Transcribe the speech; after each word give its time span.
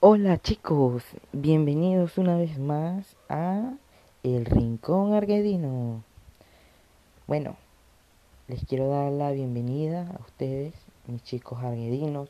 Hola 0.00 0.40
chicos, 0.40 1.02
bienvenidos 1.32 2.18
una 2.18 2.36
vez 2.36 2.56
más 2.56 3.16
a 3.28 3.72
El 4.22 4.44
Rincón 4.44 5.12
Arguedino. 5.12 6.04
Bueno, 7.26 7.56
les 8.46 8.64
quiero 8.64 8.88
dar 8.88 9.10
la 9.10 9.32
bienvenida 9.32 10.08
a 10.08 10.20
ustedes, 10.20 10.72
mis 11.08 11.24
chicos 11.24 11.58
arguedinos, 11.64 12.28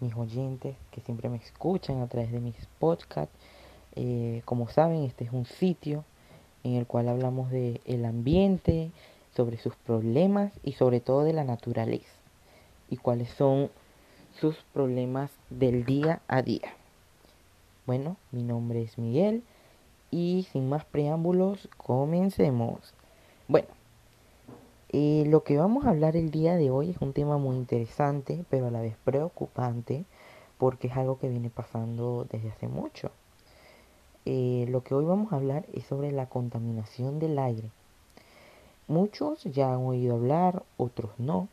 mis 0.00 0.14
oyentes 0.14 0.76
que 0.90 1.00
siempre 1.00 1.30
me 1.30 1.38
escuchan 1.38 2.02
a 2.02 2.06
través 2.06 2.30
de 2.32 2.40
mis 2.40 2.54
podcasts. 2.78 3.34
Eh, 3.94 4.42
como 4.44 4.68
saben, 4.68 5.04
este 5.04 5.24
es 5.24 5.32
un 5.32 5.46
sitio 5.46 6.04
en 6.64 6.74
el 6.74 6.86
cual 6.86 7.08
hablamos 7.08 7.50
de 7.50 7.80
el 7.86 8.04
ambiente, 8.04 8.90
sobre 9.34 9.56
sus 9.56 9.74
problemas 9.74 10.52
y 10.62 10.72
sobre 10.72 11.00
todo 11.00 11.24
de 11.24 11.32
la 11.32 11.44
naturaleza 11.44 12.12
y 12.90 12.98
cuáles 12.98 13.30
son 13.30 13.70
sus 14.38 14.56
problemas 14.74 15.30
del 15.48 15.86
día 15.86 16.20
a 16.28 16.42
día. 16.42 16.74
Bueno, 17.86 18.16
mi 18.32 18.42
nombre 18.42 18.82
es 18.82 18.98
Miguel 18.98 19.44
y 20.10 20.48
sin 20.50 20.68
más 20.68 20.84
preámbulos, 20.84 21.68
comencemos. 21.76 22.94
Bueno, 23.46 23.68
eh, 24.88 25.22
lo 25.28 25.44
que 25.44 25.56
vamos 25.56 25.84
a 25.84 25.90
hablar 25.90 26.16
el 26.16 26.32
día 26.32 26.56
de 26.56 26.68
hoy 26.68 26.90
es 26.90 26.96
un 27.00 27.12
tema 27.12 27.38
muy 27.38 27.54
interesante, 27.54 28.44
pero 28.50 28.66
a 28.66 28.70
la 28.72 28.80
vez 28.80 28.96
preocupante, 29.04 30.04
porque 30.58 30.88
es 30.88 30.96
algo 30.96 31.20
que 31.20 31.28
viene 31.28 31.48
pasando 31.48 32.26
desde 32.28 32.50
hace 32.50 32.66
mucho. 32.66 33.12
Eh, 34.24 34.66
lo 34.68 34.82
que 34.82 34.96
hoy 34.96 35.04
vamos 35.04 35.32
a 35.32 35.36
hablar 35.36 35.64
es 35.72 35.86
sobre 35.86 36.10
la 36.10 36.26
contaminación 36.26 37.20
del 37.20 37.38
aire. 37.38 37.70
Muchos 38.88 39.44
ya 39.44 39.72
han 39.72 39.84
oído 39.84 40.16
hablar, 40.16 40.64
otros 40.76 41.12
no, 41.18 41.46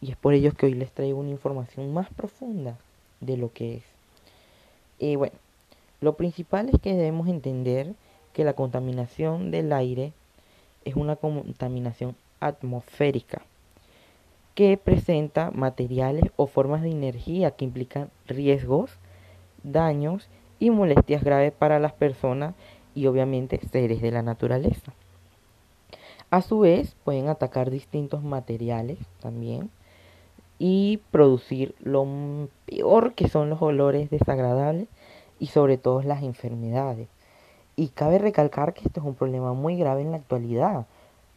y 0.00 0.12
es 0.12 0.16
por 0.16 0.32
ello 0.32 0.52
que 0.52 0.64
hoy 0.64 0.72
les 0.72 0.92
traigo 0.92 1.20
una 1.20 1.28
información 1.28 1.92
más 1.92 2.08
profunda 2.08 2.78
de 3.20 3.36
lo 3.36 3.52
que 3.52 3.76
es. 3.76 3.84
Eh, 4.98 5.16
bueno, 5.16 5.34
lo 6.04 6.16
principal 6.16 6.68
es 6.68 6.78
que 6.80 6.94
debemos 6.94 7.28
entender 7.28 7.94
que 8.34 8.44
la 8.44 8.52
contaminación 8.52 9.50
del 9.50 9.72
aire 9.72 10.12
es 10.84 10.96
una 10.96 11.16
contaminación 11.16 12.14
atmosférica 12.40 13.40
que 14.54 14.76
presenta 14.76 15.50
materiales 15.50 16.24
o 16.36 16.46
formas 16.46 16.82
de 16.82 16.90
energía 16.90 17.52
que 17.52 17.64
implican 17.64 18.10
riesgos, 18.26 18.98
daños 19.62 20.28
y 20.60 20.70
molestias 20.70 21.24
graves 21.24 21.52
para 21.52 21.80
las 21.80 21.94
personas 21.94 22.54
y 22.94 23.06
obviamente 23.06 23.58
seres 23.72 24.02
de 24.02 24.12
la 24.12 24.22
naturaleza. 24.22 24.92
A 26.30 26.42
su 26.42 26.60
vez 26.60 26.94
pueden 27.02 27.28
atacar 27.28 27.70
distintos 27.70 28.22
materiales 28.22 28.98
también 29.20 29.70
y 30.58 30.98
producir 31.10 31.74
lo 31.80 32.06
peor 32.66 33.14
que 33.14 33.28
son 33.28 33.48
los 33.48 33.62
olores 33.62 34.10
desagradables 34.10 34.88
y 35.38 35.46
sobre 35.46 35.78
todo 35.78 36.02
las 36.02 36.22
enfermedades. 36.22 37.08
Y 37.76 37.88
cabe 37.88 38.18
recalcar 38.18 38.72
que 38.74 38.84
esto 38.84 39.00
es 39.00 39.06
un 39.06 39.14
problema 39.14 39.52
muy 39.52 39.76
grave 39.76 40.02
en 40.02 40.12
la 40.12 40.18
actualidad, 40.18 40.86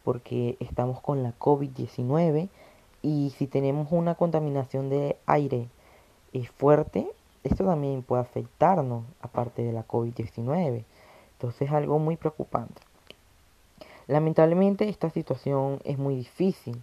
porque 0.04 0.56
estamos 0.60 1.00
con 1.00 1.22
la 1.22 1.32
COVID-19 1.38 2.48
y 3.02 3.32
si 3.36 3.46
tenemos 3.46 3.88
una 3.90 4.14
contaminación 4.14 4.88
de 4.88 5.16
aire 5.26 5.68
eh, 6.32 6.46
fuerte, 6.46 7.08
esto 7.44 7.64
también 7.64 8.02
puede 8.02 8.22
afectarnos, 8.22 9.04
aparte 9.20 9.62
de 9.62 9.72
la 9.72 9.86
COVID-19. 9.86 10.84
Entonces 11.32 11.62
es 11.62 11.72
algo 11.72 11.98
muy 11.98 12.16
preocupante. 12.16 12.80
Lamentablemente 14.06 14.88
esta 14.88 15.10
situación 15.10 15.80
es 15.84 15.98
muy 15.98 16.16
difícil, 16.16 16.82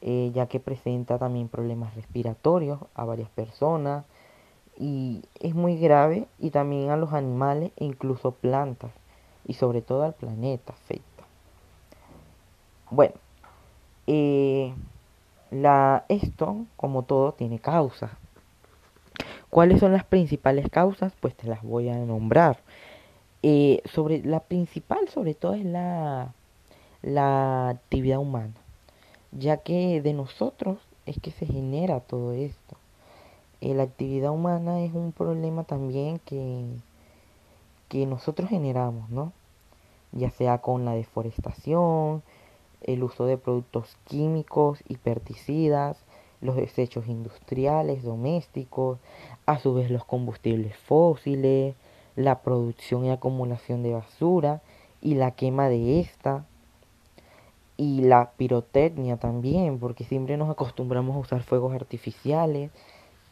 eh, 0.00 0.30
ya 0.34 0.46
que 0.46 0.60
presenta 0.60 1.18
también 1.18 1.48
problemas 1.48 1.94
respiratorios 1.94 2.80
a 2.94 3.04
varias 3.04 3.28
personas, 3.30 4.04
y 4.78 5.22
es 5.40 5.54
muy 5.54 5.78
grave 5.78 6.26
y 6.38 6.50
también 6.50 6.90
a 6.90 6.96
los 6.96 7.12
animales 7.12 7.72
e 7.76 7.84
incluso 7.84 8.32
plantas 8.32 8.92
y 9.46 9.54
sobre 9.54 9.82
todo 9.82 10.02
al 10.02 10.14
planeta 10.14 10.72
afecta. 10.72 11.24
Bueno, 12.90 13.14
eh, 14.06 14.74
la, 15.50 16.04
esto 16.08 16.66
como 16.76 17.04
todo 17.04 17.32
tiene 17.32 17.58
causas. 17.58 18.10
¿Cuáles 19.50 19.80
son 19.80 19.92
las 19.92 20.04
principales 20.04 20.68
causas? 20.70 21.12
Pues 21.20 21.34
te 21.34 21.46
las 21.46 21.62
voy 21.62 21.88
a 21.88 21.96
nombrar. 21.96 22.58
Eh, 23.42 23.82
sobre 23.84 24.24
la 24.24 24.40
principal 24.40 25.08
sobre 25.08 25.34
todo 25.34 25.54
es 25.54 25.64
la, 25.64 26.32
la 27.02 27.68
actividad 27.68 28.18
humana, 28.18 28.54
ya 29.30 29.58
que 29.58 30.02
de 30.02 30.12
nosotros 30.14 30.78
es 31.06 31.20
que 31.20 31.30
se 31.30 31.46
genera 31.46 32.00
todo 32.00 32.32
esto. 32.32 32.65
Eh, 33.60 33.74
la 33.74 33.84
actividad 33.84 34.30
humana 34.30 34.82
es 34.82 34.92
un 34.92 35.12
problema 35.12 35.64
también 35.64 36.18
que, 36.18 36.64
que 37.88 38.06
nosotros 38.06 38.50
generamos, 38.50 39.08
¿no? 39.10 39.32
Ya 40.12 40.30
sea 40.30 40.58
con 40.58 40.84
la 40.84 40.92
deforestación, 40.92 42.22
el 42.82 43.02
uso 43.02 43.26
de 43.26 43.38
productos 43.38 43.96
químicos 44.04 44.80
y 44.86 44.96
pesticidas, 44.96 45.98
los 46.40 46.56
desechos 46.56 47.08
industriales, 47.08 48.02
domésticos, 48.02 48.98
a 49.46 49.58
su 49.58 49.74
vez 49.74 49.90
los 49.90 50.04
combustibles 50.04 50.76
fósiles, 50.76 51.74
la 52.14 52.40
producción 52.42 53.04
y 53.04 53.10
acumulación 53.10 53.82
de 53.82 53.94
basura 53.94 54.60
y 55.00 55.14
la 55.14 55.30
quema 55.32 55.68
de 55.68 56.00
esta, 56.00 56.44
y 57.76 58.02
la 58.02 58.32
pirotecnia 58.36 59.18
también, 59.18 59.78
porque 59.78 60.04
siempre 60.04 60.36
nos 60.36 60.50
acostumbramos 60.50 61.16
a 61.16 61.20
usar 61.20 61.42
fuegos 61.42 61.74
artificiales 61.74 62.70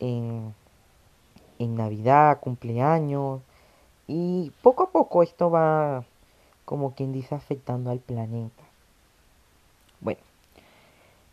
en, 0.00 0.54
Navidad, 1.58 2.40
cumpleaños. 2.40 3.40
Y 4.06 4.52
poco 4.62 4.84
a 4.84 4.90
poco 4.90 5.22
esto 5.22 5.50
va, 5.50 6.04
como 6.64 6.94
quien 6.94 7.12
dice, 7.12 7.34
afectando 7.34 7.90
al 7.90 8.00
planeta. 8.00 8.62
Bueno, 10.00 10.20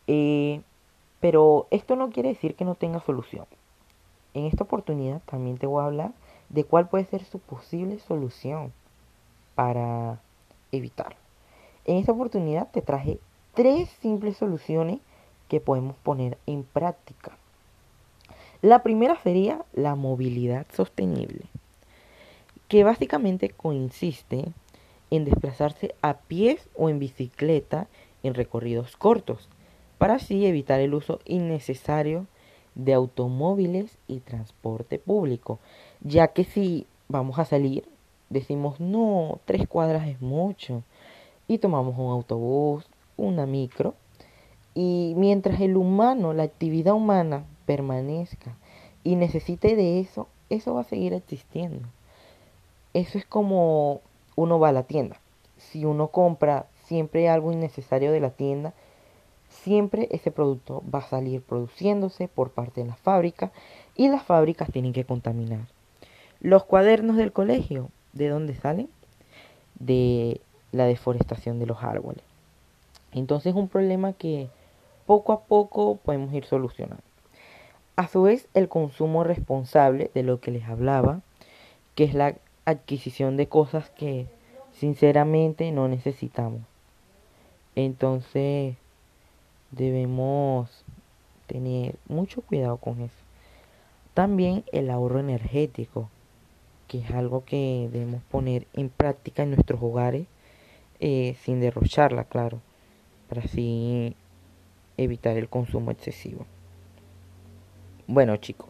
eh, 0.07 0.61
pero 1.19 1.67
esto 1.69 1.95
no 1.95 2.09
quiere 2.09 2.29
decir 2.29 2.55
que 2.55 2.65
no 2.65 2.75
tenga 2.75 3.01
solución. 3.01 3.45
En 4.33 4.45
esta 4.45 4.63
oportunidad 4.63 5.21
también 5.25 5.57
te 5.57 5.67
voy 5.67 5.81
a 5.83 5.87
hablar 5.87 6.11
de 6.49 6.63
cuál 6.63 6.87
puede 6.87 7.05
ser 7.05 7.23
su 7.25 7.39
posible 7.39 7.99
solución 7.99 8.71
para 9.55 10.19
evitar. 10.71 11.15
En 11.85 11.97
esta 11.97 12.13
oportunidad 12.13 12.69
te 12.71 12.81
traje 12.81 13.19
tres 13.53 13.89
simples 14.01 14.37
soluciones 14.37 14.99
que 15.49 15.59
podemos 15.59 15.97
poner 15.97 16.37
en 16.45 16.63
práctica. 16.63 17.37
La 18.61 18.83
primera 18.83 19.19
sería 19.19 19.65
la 19.73 19.95
movilidad 19.95 20.67
sostenible, 20.71 21.45
que 22.67 22.83
básicamente 22.83 23.49
consiste 23.49 24.45
en 25.09 25.25
desplazarse 25.25 25.95
a 26.03 26.19
pies 26.19 26.69
o 26.75 26.87
en 26.87 26.99
bicicleta 26.99 27.87
en 28.21 28.35
recorridos 28.35 28.97
cortos, 28.97 29.49
para 29.97 30.15
así 30.15 30.45
evitar 30.45 30.79
el 30.79 30.93
uso 30.93 31.21
innecesario 31.25 32.27
de 32.75 32.93
automóviles 32.93 33.97
y 34.07 34.19
transporte 34.19 34.99
público, 34.99 35.57
ya 36.01 36.27
que 36.27 36.43
si 36.43 36.85
vamos 37.09 37.39
a 37.39 37.45
salir, 37.45 37.85
decimos 38.29 38.79
no, 38.79 39.39
tres 39.45 39.67
cuadras 39.67 40.07
es 40.07 40.21
mucho, 40.21 40.83
y 41.47 41.57
tomamos 41.57 41.97
un 41.97 42.11
autobús, 42.11 42.85
una 43.17 43.47
micro, 43.47 43.95
y 44.75 45.13
mientras 45.17 45.59
el 45.61 45.77
humano, 45.77 46.31
la 46.33 46.43
actividad 46.43 46.93
humana 46.93 47.43
permanezca 47.71 48.57
y 49.01 49.15
necesite 49.15 49.77
de 49.77 50.01
eso, 50.01 50.27
eso 50.49 50.73
va 50.73 50.81
a 50.81 50.91
seguir 50.93 51.13
existiendo. 51.13 51.87
Eso 52.93 53.17
es 53.17 53.25
como 53.25 54.01
uno 54.35 54.59
va 54.59 54.69
a 54.69 54.73
la 54.73 54.83
tienda. 54.83 55.21
Si 55.57 55.85
uno 55.85 56.09
compra 56.09 56.65
siempre 56.83 57.29
algo 57.29 57.53
innecesario 57.53 58.11
de 58.11 58.19
la 58.19 58.31
tienda, 58.31 58.73
siempre 59.47 60.09
ese 60.11 60.31
producto 60.31 60.83
va 60.93 60.99
a 60.99 61.09
salir 61.09 61.41
produciéndose 61.41 62.27
por 62.27 62.51
parte 62.51 62.81
de 62.81 62.87
la 62.87 62.95
fábrica 62.95 63.53
y 63.95 64.09
las 64.09 64.23
fábricas 64.23 64.69
tienen 64.69 64.91
que 64.91 65.05
contaminar. 65.05 65.61
Los 66.41 66.65
cuadernos 66.65 67.15
del 67.15 67.31
colegio, 67.31 67.89
¿de 68.11 68.27
dónde 68.27 68.55
salen? 68.55 68.89
De 69.79 70.41
la 70.73 70.87
deforestación 70.87 71.57
de 71.57 71.67
los 71.67 71.81
árboles. 71.81 72.23
Entonces 73.13 73.51
es 73.51 73.55
un 73.55 73.69
problema 73.69 74.11
que 74.11 74.49
poco 75.05 75.31
a 75.31 75.39
poco 75.39 75.95
podemos 75.95 76.33
ir 76.33 76.43
solucionando. 76.43 77.10
A 78.01 78.07
su 78.07 78.23
vez, 78.23 78.47
el 78.55 78.67
consumo 78.67 79.23
responsable 79.23 80.09
de 80.15 80.23
lo 80.23 80.39
que 80.39 80.49
les 80.49 80.63
hablaba, 80.63 81.21
que 81.93 82.03
es 82.03 82.15
la 82.15 82.33
adquisición 82.65 83.37
de 83.37 83.47
cosas 83.47 83.91
que 83.91 84.25
sinceramente 84.73 85.71
no 85.71 85.87
necesitamos. 85.87 86.61
Entonces, 87.75 88.75
debemos 89.69 90.83
tener 91.45 91.93
mucho 92.07 92.41
cuidado 92.41 92.77
con 92.77 93.01
eso. 93.01 93.13
También 94.15 94.63
el 94.71 94.89
ahorro 94.89 95.19
energético, 95.19 96.09
que 96.87 97.01
es 97.01 97.11
algo 97.11 97.45
que 97.45 97.87
debemos 97.91 98.23
poner 98.23 98.65
en 98.73 98.89
práctica 98.89 99.43
en 99.43 99.51
nuestros 99.51 99.79
hogares 99.79 100.25
eh, 100.99 101.35
sin 101.43 101.59
derrocharla, 101.59 102.23
claro, 102.23 102.61
para 103.29 103.43
así 103.43 104.15
evitar 104.97 105.37
el 105.37 105.49
consumo 105.49 105.91
excesivo. 105.91 106.47
Bueno 108.13 108.35
chicos, 108.35 108.67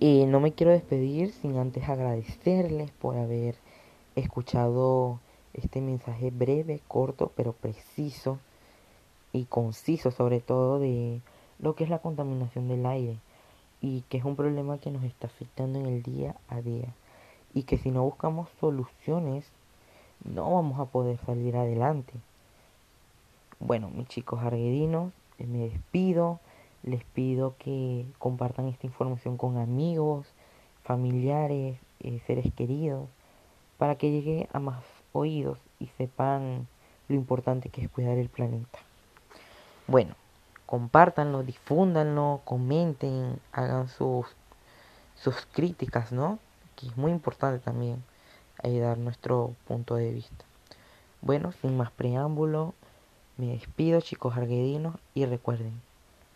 Eh, 0.00 0.26
no 0.26 0.40
me 0.40 0.50
quiero 0.50 0.72
despedir 0.72 1.30
sin 1.30 1.56
antes 1.58 1.88
agradecerles 1.88 2.90
por 2.90 3.16
haber 3.16 3.54
escuchado 4.16 5.20
este 5.54 5.80
mensaje 5.80 6.32
breve, 6.32 6.80
corto, 6.88 7.30
pero 7.36 7.52
preciso 7.52 8.40
y 9.32 9.44
conciso 9.44 10.10
sobre 10.10 10.40
todo 10.40 10.80
de 10.80 11.20
lo 11.60 11.76
que 11.76 11.84
es 11.84 11.90
la 11.90 12.00
contaminación 12.00 12.66
del 12.66 12.84
aire 12.86 13.18
y 13.80 14.00
que 14.08 14.18
es 14.18 14.24
un 14.24 14.34
problema 14.34 14.78
que 14.78 14.90
nos 14.90 15.04
está 15.04 15.28
afectando 15.28 15.78
en 15.78 15.86
el 15.86 16.02
día 16.02 16.34
a 16.48 16.60
día 16.60 16.92
y 17.54 17.62
que 17.62 17.78
si 17.78 17.92
no 17.92 18.02
buscamos 18.02 18.48
soluciones 18.58 19.44
no 20.24 20.52
vamos 20.52 20.80
a 20.80 20.86
poder 20.86 21.16
salir 21.24 21.56
adelante. 21.56 22.14
Bueno, 23.60 23.88
mis 23.88 24.08
chicos 24.08 24.42
arguedinos, 24.42 25.12
me 25.38 25.68
despido, 25.68 26.40
les 26.82 27.04
pido 27.04 27.56
que 27.58 28.06
compartan 28.18 28.68
esta 28.68 28.86
información 28.86 29.36
con 29.36 29.58
amigos, 29.58 30.26
familiares, 30.84 31.78
eh, 32.00 32.20
seres 32.26 32.52
queridos, 32.52 33.08
para 33.78 33.96
que 33.96 34.10
llegue 34.10 34.48
a 34.52 34.60
más 34.60 34.84
oídos 35.12 35.58
y 35.78 35.86
sepan 35.98 36.66
lo 37.08 37.14
importante 37.14 37.68
que 37.68 37.82
es 37.82 37.90
cuidar 37.90 38.18
el 38.18 38.28
planeta. 38.28 38.78
Bueno, 39.86 40.14
compártanlo, 40.66 41.42
difúndanlo, 41.42 42.40
comenten, 42.44 43.38
hagan 43.52 43.88
sus, 43.88 44.26
sus 45.14 45.46
críticas, 45.52 46.12
¿no? 46.12 46.38
Que 46.74 46.86
es 46.86 46.96
muy 46.96 47.12
importante 47.12 47.58
también 47.58 48.02
ayudar 48.62 48.98
nuestro 48.98 49.54
punto 49.66 49.94
de 49.94 50.12
vista. 50.12 50.44
Bueno, 51.22 51.52
sin 51.52 51.76
más 51.76 51.90
preámbulo, 51.90 52.74
me 53.36 53.48
despido 53.48 54.00
chicos 54.00 54.36
arguedinos 54.36 54.96
y 55.14 55.26
recuerden, 55.26 55.80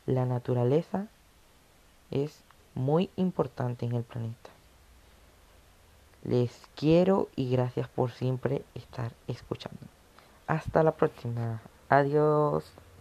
la 0.07 0.27
naturaleza 0.27 1.07
es 2.11 2.43
muy 2.75 3.11
importante 3.17 3.87
en 3.87 3.95
el 3.95 4.03
planeta. 4.03 4.51
Les 6.25 6.69
quiero 6.77 7.29
y 7.35 7.51
gracias 7.51 7.89
por 7.89 8.11
siempre 8.11 8.63
estar 8.75 9.13
escuchando. 9.27 9.81
Hasta 10.47 10.83
la 10.83 10.93
próxima. 10.93 11.61
Adiós. 11.89 12.65